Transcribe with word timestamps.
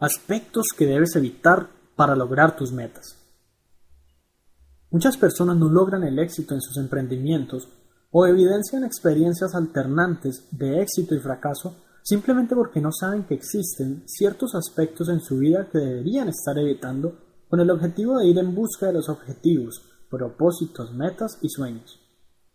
Aspectos 0.00 0.66
que 0.76 0.86
debes 0.86 1.16
evitar 1.16 1.70
para 1.96 2.14
lograr 2.14 2.54
tus 2.54 2.70
metas. 2.70 3.16
Muchas 4.92 5.16
personas 5.16 5.56
no 5.56 5.68
logran 5.68 6.04
el 6.04 6.20
éxito 6.20 6.54
en 6.54 6.60
sus 6.60 6.76
emprendimientos 6.76 7.68
o 8.12 8.24
evidencian 8.24 8.84
experiencias 8.84 9.56
alternantes 9.56 10.46
de 10.52 10.82
éxito 10.82 11.16
y 11.16 11.18
fracaso 11.18 11.74
simplemente 12.04 12.54
porque 12.54 12.80
no 12.80 12.92
saben 12.92 13.24
que 13.24 13.34
existen 13.34 14.04
ciertos 14.06 14.54
aspectos 14.54 15.08
en 15.08 15.20
su 15.20 15.38
vida 15.38 15.68
que 15.68 15.78
deberían 15.78 16.28
estar 16.28 16.56
evitando 16.56 17.18
con 17.48 17.58
el 17.58 17.68
objetivo 17.68 18.18
de 18.18 18.28
ir 18.28 18.38
en 18.38 18.54
busca 18.54 18.86
de 18.86 18.92
los 18.92 19.08
objetivos, 19.08 19.82
propósitos, 20.08 20.94
metas 20.94 21.38
y 21.42 21.48
sueños. 21.48 22.00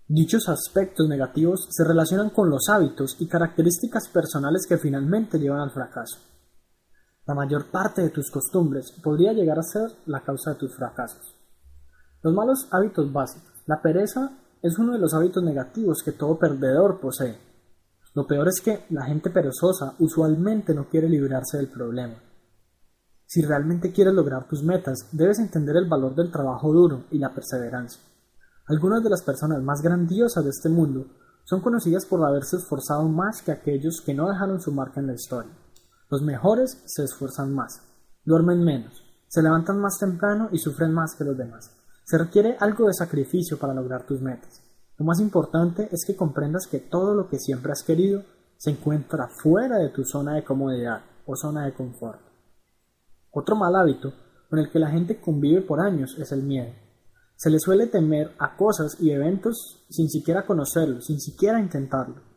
Dichos 0.07 0.47
aspectos 0.47 1.09
negativos 1.09 1.67
se 1.69 1.83
relacionan 1.83 2.29
con 2.29 2.49
los 2.49 2.69
hábitos 2.69 3.17
y 3.19 3.27
características 3.27 4.07
personales 4.07 4.65
que 4.65 4.77
finalmente 4.77 5.37
llevan 5.37 5.59
al 5.59 5.71
fracaso. 5.71 6.32
La 7.25 7.33
mayor 7.33 7.71
parte 7.71 8.01
de 8.01 8.09
tus 8.09 8.29
costumbres 8.29 8.91
podría 9.01 9.31
llegar 9.31 9.57
a 9.57 9.63
ser 9.63 9.89
la 10.07 10.19
causa 10.19 10.51
de 10.51 10.57
tus 10.57 10.75
fracasos. 10.75 11.37
Los 12.21 12.33
malos 12.33 12.67
hábitos 12.71 13.13
básicos. 13.13 13.63
La 13.65 13.81
pereza 13.81 14.39
es 14.61 14.77
uno 14.77 14.91
de 14.91 14.99
los 14.99 15.13
hábitos 15.13 15.41
negativos 15.41 16.03
que 16.03 16.11
todo 16.11 16.37
perdedor 16.37 16.99
posee. 16.99 17.37
Lo 18.13 18.27
peor 18.27 18.49
es 18.49 18.59
que 18.59 18.85
la 18.89 19.05
gente 19.05 19.29
perezosa 19.29 19.95
usualmente 19.99 20.73
no 20.73 20.89
quiere 20.89 21.07
librarse 21.07 21.55
del 21.55 21.69
problema. 21.69 22.15
Si 23.25 23.41
realmente 23.41 23.93
quieres 23.93 24.13
lograr 24.13 24.45
tus 24.49 24.61
metas, 24.61 25.07
debes 25.13 25.39
entender 25.39 25.77
el 25.77 25.87
valor 25.87 26.15
del 26.15 26.29
trabajo 26.29 26.73
duro 26.73 27.05
y 27.09 27.19
la 27.19 27.33
perseverancia. 27.33 28.01
Algunas 28.67 29.01
de 29.01 29.09
las 29.09 29.23
personas 29.23 29.63
más 29.63 29.81
grandiosas 29.81 30.43
de 30.43 30.49
este 30.49 30.67
mundo 30.67 31.07
son 31.45 31.61
conocidas 31.61 32.05
por 32.05 32.21
haberse 32.25 32.57
esforzado 32.57 33.07
más 33.07 33.41
que 33.41 33.53
aquellos 33.53 34.01
que 34.05 34.13
no 34.13 34.29
dejaron 34.29 34.59
su 34.59 34.73
marca 34.73 34.99
en 34.99 35.07
la 35.07 35.13
historia. 35.13 35.62
Los 36.13 36.21
mejores 36.21 36.83
se 36.85 37.05
esfuerzan 37.05 37.55
más, 37.55 37.81
duermen 38.23 38.63
menos, 38.63 39.03
se 39.27 39.41
levantan 39.41 39.81
más 39.81 39.97
temprano 39.97 40.47
y 40.51 40.59
sufren 40.59 40.93
más 40.93 41.15
que 41.17 41.23
los 41.23 41.35
demás. 41.35 41.75
Se 42.05 42.19
requiere 42.19 42.55
algo 42.59 42.85
de 42.85 42.93
sacrificio 42.93 43.57
para 43.57 43.73
lograr 43.73 44.05
tus 44.05 44.21
metas. 44.21 44.61
Lo 44.99 45.05
más 45.05 45.19
importante 45.19 45.89
es 45.91 46.05
que 46.05 46.15
comprendas 46.15 46.67
que 46.67 46.77
todo 46.77 47.15
lo 47.15 47.27
que 47.27 47.39
siempre 47.39 47.71
has 47.71 47.81
querido 47.81 48.21
se 48.57 48.69
encuentra 48.69 49.27
fuera 49.27 49.79
de 49.79 49.89
tu 49.89 50.03
zona 50.03 50.35
de 50.35 50.43
comodidad 50.43 51.01
o 51.25 51.35
zona 51.35 51.65
de 51.65 51.73
confort. 51.73 52.21
Otro 53.31 53.55
mal 53.55 53.75
hábito 53.75 54.13
con 54.51 54.59
el 54.59 54.69
que 54.69 54.77
la 54.77 54.91
gente 54.91 55.19
convive 55.19 55.63
por 55.63 55.79
años 55.79 56.15
es 56.19 56.31
el 56.31 56.43
miedo. 56.43 56.75
Se 57.37 57.49
le 57.49 57.57
suele 57.57 57.87
temer 57.87 58.35
a 58.37 58.55
cosas 58.55 59.01
y 59.01 59.09
eventos 59.09 59.83
sin 59.89 60.07
siquiera 60.09 60.45
conocerlos, 60.45 61.07
sin 61.07 61.19
siquiera 61.19 61.59
intentarlo. 61.59 62.32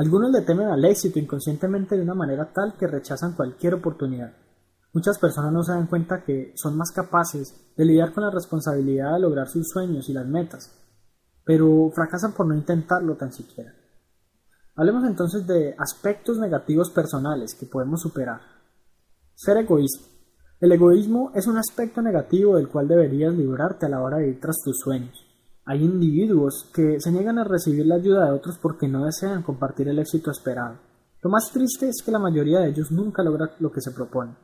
Algunos 0.00 0.30
le 0.30 0.40
temen 0.40 0.68
al 0.68 0.82
éxito 0.86 1.18
inconscientemente 1.18 1.94
de 1.94 2.00
una 2.00 2.14
manera 2.14 2.50
tal 2.54 2.74
que 2.78 2.86
rechazan 2.86 3.34
cualquier 3.34 3.74
oportunidad. 3.74 4.32
Muchas 4.94 5.18
personas 5.18 5.52
no 5.52 5.62
se 5.62 5.72
dan 5.72 5.88
cuenta 5.88 6.24
que 6.24 6.54
son 6.56 6.74
más 6.74 6.90
capaces 6.90 7.54
de 7.76 7.84
lidiar 7.84 8.14
con 8.14 8.24
la 8.24 8.30
responsabilidad 8.30 9.12
de 9.12 9.20
lograr 9.20 9.46
sus 9.46 9.68
sueños 9.68 10.08
y 10.08 10.14
las 10.14 10.26
metas, 10.26 10.74
pero 11.44 11.90
fracasan 11.94 12.32
por 12.32 12.46
no 12.46 12.54
intentarlo 12.54 13.14
tan 13.18 13.30
siquiera. 13.30 13.74
Hablemos 14.74 15.04
entonces 15.04 15.46
de 15.46 15.74
aspectos 15.78 16.38
negativos 16.38 16.90
personales 16.90 17.54
que 17.54 17.66
podemos 17.66 18.00
superar. 18.00 18.40
Ser 19.34 19.58
egoísta. 19.58 20.08
El 20.60 20.72
egoísmo 20.72 21.30
es 21.34 21.46
un 21.46 21.58
aspecto 21.58 22.00
negativo 22.00 22.56
del 22.56 22.70
cual 22.70 22.88
deberías 22.88 23.34
librarte 23.34 23.84
a 23.84 23.90
la 23.90 24.00
hora 24.00 24.16
de 24.16 24.30
ir 24.30 24.40
tras 24.40 24.62
tus 24.64 24.78
sueños. 24.78 25.29
Hay 25.70 25.84
individuos 25.84 26.68
que 26.74 26.98
se 26.98 27.12
niegan 27.12 27.38
a 27.38 27.44
recibir 27.44 27.86
la 27.86 27.94
ayuda 27.94 28.24
de 28.24 28.32
otros 28.32 28.58
porque 28.60 28.88
no 28.88 29.04
desean 29.04 29.44
compartir 29.44 29.86
el 29.86 30.00
éxito 30.00 30.32
esperado. 30.32 30.80
Lo 31.22 31.30
más 31.30 31.52
triste 31.52 31.88
es 31.88 32.02
que 32.04 32.10
la 32.10 32.18
mayoría 32.18 32.58
de 32.58 32.70
ellos 32.70 32.90
nunca 32.90 33.22
logra 33.22 33.54
lo 33.60 33.70
que 33.70 33.80
se 33.80 33.92
propone. 33.92 34.34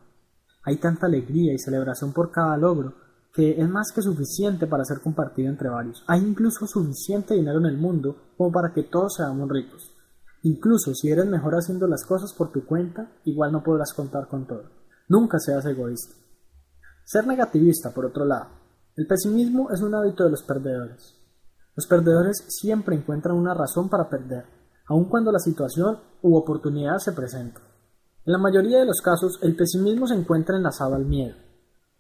Hay 0.63 0.77
tanta 0.77 1.07
alegría 1.07 1.53
y 1.53 1.59
celebración 1.59 2.13
por 2.13 2.31
cada 2.31 2.57
logro 2.57 2.95
que 3.35 3.61
es 3.61 3.69
más 3.69 3.91
que 3.93 4.03
suficiente 4.03 4.69
para 4.69 4.85
ser 4.85 5.01
compartido 5.01 5.49
entre 5.49 5.69
varios. 5.69 6.05
Hay 6.07 6.21
incluso 6.21 6.65
suficiente 6.69 7.35
dinero 7.35 7.59
en 7.59 7.67
el 7.67 7.77
mundo 7.77 8.35
como 8.37 8.53
para 8.53 8.73
que 8.73 8.85
todos 8.85 9.15
seamos 9.17 9.49
ricos. 9.51 9.93
Incluso 10.45 10.95
si 10.95 11.11
eres 11.11 11.27
mejor 11.27 11.55
haciendo 11.55 11.89
las 11.89 12.05
cosas 12.05 12.33
por 12.35 12.53
tu 12.53 12.65
cuenta, 12.65 13.11
igual 13.25 13.51
no 13.51 13.65
podrás 13.65 13.93
contar 13.95 14.29
con 14.29 14.47
todo. 14.47 14.71
Nunca 15.09 15.41
seas 15.41 15.67
egoísta. 15.67 16.15
Ser 17.05 17.27
negativista, 17.27 17.91
por 17.91 18.07
otro 18.07 18.25
lado. 18.25 18.66
El 18.97 19.07
pesimismo 19.07 19.71
es 19.71 19.83
un 19.83 19.95
hábito 19.95 20.25
de 20.25 20.31
los 20.31 20.43
perdedores. 20.43 21.15
Los 21.77 21.87
perdedores 21.87 22.43
siempre 22.49 22.97
encuentran 22.97 23.37
una 23.37 23.53
razón 23.53 23.91
para 23.91 24.09
perder, 24.09 24.47
aun 24.87 25.05
cuando 25.05 25.31
la 25.31 25.39
situación 25.39 25.99
u 26.23 26.35
oportunidad 26.35 26.97
se 26.97 27.13
presenta. 27.13 27.61
En 28.25 28.33
la 28.33 28.39
mayoría 28.39 28.79
de 28.79 28.87
los 28.87 29.03
casos, 29.03 29.39
el 29.43 29.55
pesimismo 29.55 30.07
se 30.07 30.15
encuentra 30.15 30.57
enlazado 30.57 30.95
al 30.95 31.05
miedo. 31.05 31.37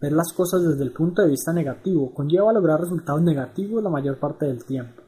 Ver 0.00 0.12
las 0.12 0.32
cosas 0.32 0.62
desde 0.62 0.84
el 0.84 0.92
punto 0.94 1.20
de 1.20 1.28
vista 1.28 1.52
negativo 1.52 2.14
conlleva 2.14 2.48
a 2.48 2.54
lograr 2.54 2.80
resultados 2.80 3.20
negativos 3.20 3.82
la 3.82 3.90
mayor 3.90 4.18
parte 4.18 4.46
del 4.46 4.64
tiempo. 4.64 5.02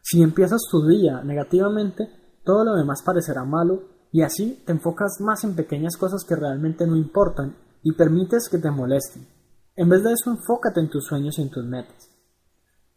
Si 0.00 0.22
empiezas 0.22 0.62
tu 0.70 0.86
día 0.86 1.22
negativamente, 1.22 2.08
todo 2.46 2.64
lo 2.64 2.76
demás 2.76 3.02
parecerá 3.04 3.44
malo 3.44 3.82
y 4.10 4.22
así 4.22 4.62
te 4.64 4.72
enfocas 4.72 5.18
más 5.20 5.44
en 5.44 5.54
pequeñas 5.54 5.98
cosas 5.98 6.24
que 6.24 6.34
realmente 6.34 6.86
no 6.86 6.96
importan 6.96 7.56
y 7.82 7.92
permites 7.92 8.48
que 8.48 8.56
te 8.56 8.70
molesten. 8.70 9.35
En 9.76 9.90
vez 9.90 10.02
de 10.02 10.12
eso, 10.12 10.30
enfócate 10.30 10.80
en 10.80 10.88
tus 10.88 11.04
sueños 11.04 11.38
y 11.38 11.42
en 11.42 11.50
tus 11.50 11.64
metas. 11.64 12.10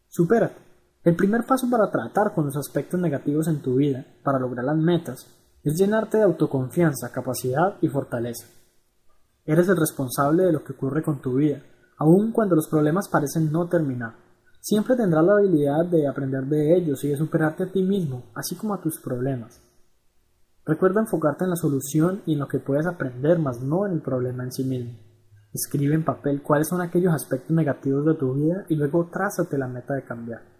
Supérate. 0.07 0.55
El 1.03 1.15
primer 1.15 1.45
paso 1.45 1.69
para 1.69 1.91
tratar 1.91 2.33
con 2.33 2.45
los 2.45 2.55
aspectos 2.55 2.99
negativos 2.99 3.47
en 3.49 3.61
tu 3.61 3.75
vida, 3.75 4.05
para 4.23 4.39
lograr 4.39 4.63
las 4.63 4.77
metas, 4.77 5.27
es 5.61 5.77
llenarte 5.77 6.17
de 6.17 6.23
autoconfianza, 6.23 7.11
capacidad 7.11 7.75
y 7.81 7.89
fortaleza. 7.89 8.47
Eres 9.45 9.67
el 9.67 9.75
responsable 9.75 10.43
de 10.43 10.53
lo 10.53 10.63
que 10.63 10.71
ocurre 10.71 11.03
con 11.03 11.21
tu 11.21 11.35
vida, 11.35 11.61
aun 11.97 12.31
cuando 12.31 12.55
los 12.55 12.69
problemas 12.69 13.09
parecen 13.09 13.51
no 13.51 13.67
terminar. 13.67 14.15
Siempre 14.61 14.95
tendrás 14.95 15.25
la 15.25 15.33
habilidad 15.33 15.85
de 15.85 16.07
aprender 16.07 16.45
de 16.45 16.77
ellos 16.77 17.03
y 17.03 17.09
de 17.09 17.17
superarte 17.17 17.63
a 17.63 17.71
ti 17.71 17.81
mismo, 17.81 18.31
así 18.35 18.55
como 18.55 18.73
a 18.73 18.81
tus 18.81 18.99
problemas. 19.01 19.61
Recuerda 20.65 21.01
enfocarte 21.01 21.43
en 21.43 21.49
la 21.49 21.55
solución 21.57 22.21
y 22.25 22.33
en 22.33 22.39
lo 22.39 22.47
que 22.47 22.59
puedes 22.59 22.85
aprender, 22.85 23.37
más 23.39 23.61
no 23.61 23.85
en 23.85 23.93
el 23.93 24.01
problema 24.01 24.43
en 24.43 24.51
sí 24.51 24.63
mismo. 24.63 25.08
Escribe 25.53 25.95
en 25.95 26.03
papel 26.03 26.41
cuáles 26.41 26.67
son 26.67 26.81
aquellos 26.81 27.13
aspectos 27.13 27.51
negativos 27.51 28.05
de 28.05 28.13
tu 28.13 28.33
vida 28.33 28.65
y 28.69 28.75
luego 28.75 29.09
trázate 29.11 29.57
la 29.57 29.67
meta 29.67 29.95
de 29.95 30.03
cambiar. 30.03 30.58